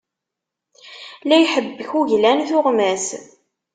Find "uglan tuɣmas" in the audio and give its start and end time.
1.99-3.05